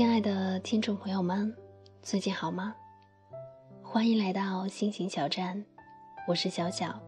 [0.00, 1.54] 亲爱的听众朋友们，
[2.00, 2.74] 最近好吗？
[3.82, 5.62] 欢迎来到心情小站，
[6.26, 6.98] 我是小小。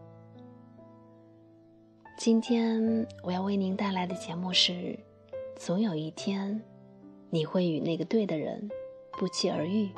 [2.19, 4.95] 今天我要为您带来的节目是：
[5.55, 6.63] 总有一天，
[7.31, 8.69] 你会与那个对的人
[9.13, 9.89] 不期而遇。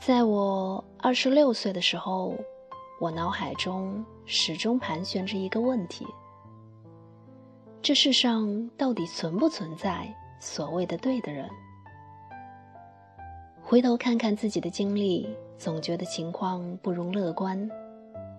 [0.00, 2.34] 在我二十六岁的时候，
[3.00, 6.04] 我脑海中始终盘旋着一个问题。
[7.86, 11.48] 这世上到底存不存在所谓的对的人？
[13.62, 17.70] 回头看看自己的经历，总觉得情况不容乐观。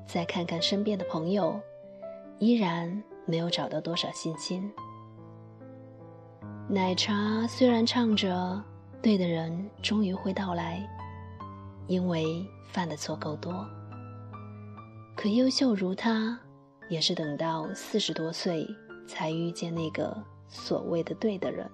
[0.05, 1.57] 再看看身边的朋友，
[2.39, 4.69] 依然没有找到多少信心。
[6.67, 8.61] 奶茶虽然唱着
[9.01, 10.85] “对的人终于会到来”，
[11.87, 13.65] 因为犯的错够多，
[15.15, 16.37] 可优秀如他，
[16.89, 18.67] 也是等到四十多岁。
[19.07, 20.15] 才遇见那个
[20.47, 21.67] 所谓的对的人，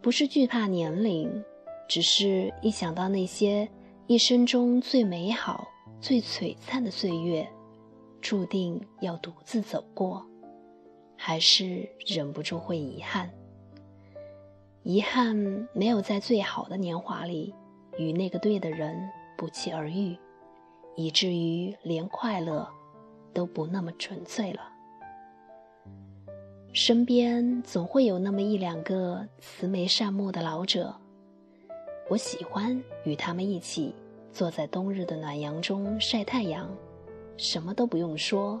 [0.00, 1.44] 不是惧怕年龄，
[1.88, 3.68] 只是一想到那些
[4.06, 5.66] 一生中最美好、
[6.00, 7.48] 最璀璨的岁月，
[8.20, 10.24] 注定要独自走过，
[11.16, 13.28] 还是忍不住会遗憾。
[14.82, 15.34] 遗憾
[15.72, 17.52] 没有在最好的年华里
[17.98, 18.96] 与那个对的人
[19.36, 20.16] 不期而遇，
[20.94, 22.68] 以至于连快乐
[23.34, 24.75] 都不那么纯粹了。
[26.76, 30.94] 身边总会有那么一两个慈眉善目的老者，
[32.06, 33.94] 我喜欢与他们一起
[34.30, 36.68] 坐在冬日的暖阳中晒太阳，
[37.38, 38.60] 什么都不用说，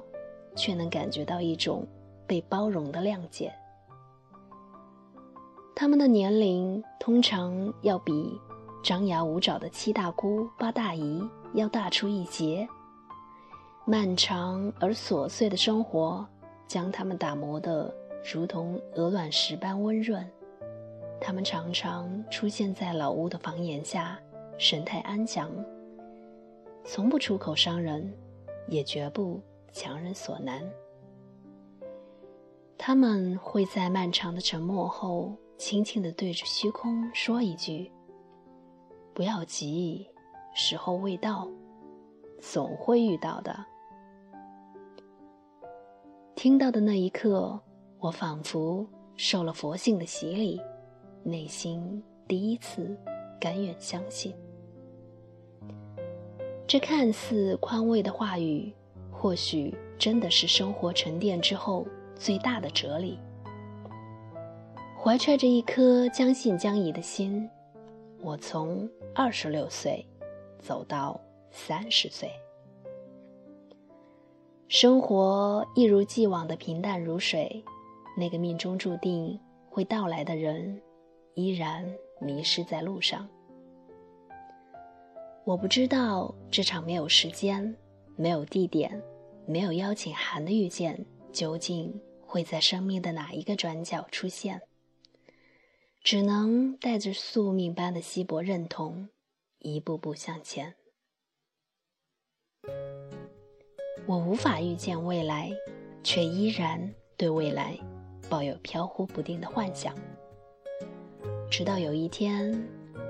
[0.54, 1.86] 却能感觉到一种
[2.26, 3.52] 被包容的谅解。
[5.74, 8.40] 他们的年龄通常要比
[8.82, 11.22] 张牙舞爪的七大姑八大姨
[11.52, 12.66] 要大出一截，
[13.84, 16.26] 漫长而琐碎的生活
[16.66, 17.94] 将他们打磨的。
[18.28, 20.28] 如同鹅卵石般温润，
[21.20, 24.18] 他们常常出现在老屋的房檐下，
[24.58, 25.48] 神态安详，
[26.84, 28.12] 从不出口伤人，
[28.66, 30.60] 也绝不强人所难。
[32.76, 37.92] 他们会在漫长的沉默后，轻轻地对着虚空说一句
[39.14, 40.04] ：“不要急，
[40.52, 41.48] 时候未到，
[42.40, 43.56] 总会遇到的。”
[46.34, 47.62] 听到的那一刻。
[47.98, 48.86] 我仿佛
[49.16, 50.60] 受了佛性的洗礼，
[51.22, 52.96] 内心第一次
[53.40, 54.34] 甘愿相信。
[56.66, 58.72] 这看似宽慰的话语，
[59.10, 63.18] 或许真的是生活沉淀之后最大的哲理。
[64.98, 67.48] 怀揣着一颗将信将疑的心，
[68.20, 70.04] 我从二十六岁
[70.58, 71.18] 走到
[71.50, 72.30] 三十岁，
[74.68, 77.64] 生活一如既往的平淡如水。
[78.16, 79.38] 那个命中注定
[79.68, 80.80] 会到来的人，
[81.34, 81.84] 依然
[82.20, 83.28] 迷失在路上。
[85.44, 87.76] 我不知道这场没有时间、
[88.16, 89.00] 没有地点、
[89.46, 94.60] 没有邀请函的遇见，究竟会在生命的哪一个转角出现。
[96.02, 99.08] 只能带着宿命般的稀薄认同，
[99.58, 100.74] 一步步向前。
[104.06, 105.52] 我无法预见未来，
[106.02, 107.76] 却依然对未来。
[108.28, 109.94] 抱有飘忽不定的幻想，
[111.50, 112.60] 直到有一天，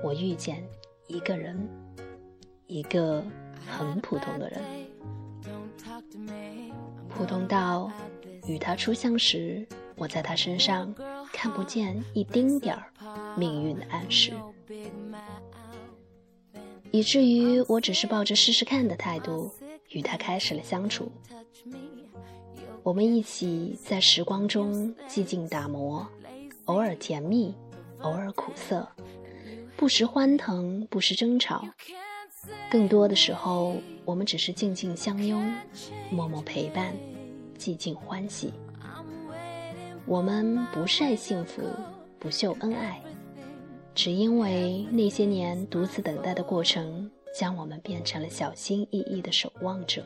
[0.03, 0.63] 我遇见
[1.07, 1.57] 一个人，
[2.67, 3.23] 一个
[3.65, 4.61] 很普通的人，
[7.09, 7.91] 普通到
[8.45, 10.93] 与他初相识，我在他身上
[11.33, 12.93] 看不见一丁点儿
[13.35, 14.33] 命运的暗示，
[16.91, 19.51] 以至于我只是抱着试试看的态度
[19.89, 21.11] 与他开始了相处。
[22.83, 26.07] 我们一起在时光中寂静打磨，
[26.65, 27.53] 偶尔甜蜜，
[27.99, 28.87] 偶尔苦涩，
[29.75, 31.65] 不时欢腾，不时争吵。
[32.71, 33.75] 更多的时候，
[34.05, 35.53] 我们只是静静相拥，
[36.09, 36.95] 默默陪伴，
[37.57, 38.53] 寂静欢喜。
[40.05, 41.61] 我们不晒幸福，
[42.17, 43.01] 不秀恩爱，
[43.93, 50.05] 只因为那些年独自等待的过程，将我们变成了小心翼翼的守望者。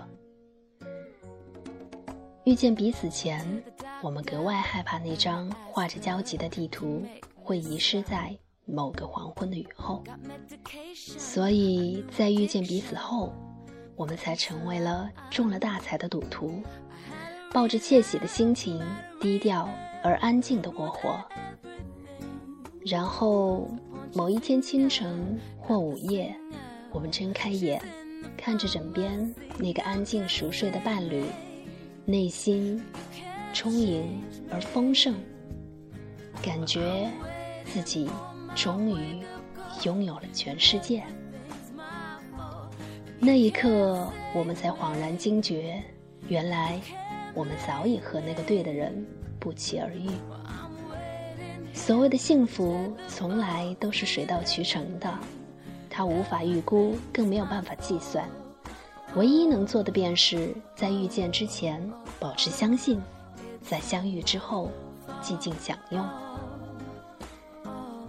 [2.44, 3.46] 遇见彼此前，
[4.02, 7.04] 我们格外害怕那张画着焦急的地图
[7.36, 8.36] 会遗失在
[8.66, 10.04] 某个黄昏的雨后，
[10.96, 13.32] 所以在遇见彼此后，
[13.96, 16.64] 我们才成为了中了大彩的赌徒，
[17.54, 18.82] 抱着窃喜的心情，
[19.20, 19.70] 低调
[20.04, 21.24] 而安静的过活。
[22.84, 23.70] 然后
[24.16, 26.36] 某一天清晨或午夜，
[26.92, 27.80] 我们睁开眼，
[28.36, 31.24] 看着枕边那个安静熟睡的伴侣。
[32.06, 32.82] 内心
[33.54, 34.22] 充盈
[34.52, 35.16] 而丰盛，
[36.42, 37.10] 感觉
[37.66, 38.10] 自己
[38.56, 39.22] 终于
[39.84, 41.04] 拥有了全世界。
[43.20, 45.82] 那一刻，我们才恍然惊觉，
[46.28, 46.82] 原来
[47.34, 49.06] 我们早已和那个对的人
[49.40, 50.10] 不期而遇。
[51.74, 55.20] 所谓的幸福，从来都是水到渠成的，
[55.90, 58.28] 它无法预估，更没有办法计算。
[59.16, 63.02] 唯一能做的，便是在遇见之前保持相信，
[63.62, 64.72] 在相遇之后
[65.22, 66.06] 寂静享用。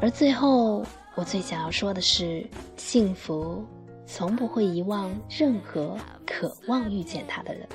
[0.01, 0.85] 而最后，
[1.15, 3.65] 我最想要说的是，幸福
[4.07, 5.97] 从不会遗忘任何
[6.27, 7.69] 渴望遇见他的人。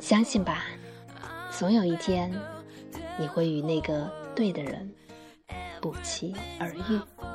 [0.00, 0.64] 相信吧，
[1.50, 2.32] 总有一天。
[3.18, 4.90] 你会与那个对的人
[5.82, 7.31] 不期而遇。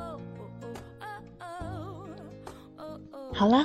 [3.38, 3.64] 好了，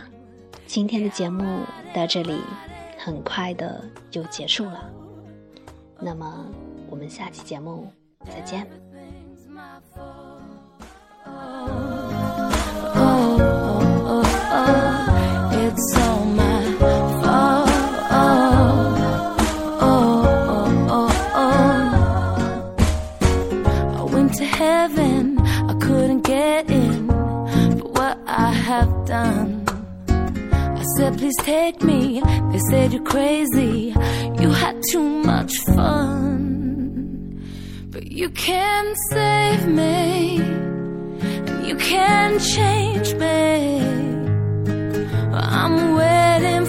[0.68, 1.62] 今天的节目
[1.96, 2.42] 到这里，
[2.96, 4.88] 很快的就结束了。
[6.00, 6.46] 那么，
[6.92, 7.92] 我们下期节目
[8.24, 8.68] 再见。
[15.76, 16.13] said,
[31.42, 32.22] take me.
[32.52, 33.94] They said you're crazy,
[34.40, 37.42] you had too much fun.
[37.90, 43.82] But you can't save me, and you can't change me.
[45.34, 46.66] I'm waiting